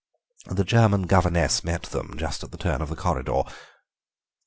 [0.47, 3.43] The German governess met them just at the turn of the corridor.